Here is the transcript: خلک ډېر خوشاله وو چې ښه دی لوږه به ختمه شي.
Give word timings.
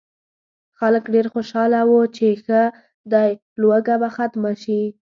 خلک 0.79 1.03
ډېر 1.13 1.25
خوشاله 1.33 1.79
وو 1.89 2.01
چې 2.15 2.27
ښه 2.43 2.61
دی 3.11 3.29
لوږه 3.61 3.95
به 4.01 4.09
ختمه 4.15 4.51
شي. 4.63 4.81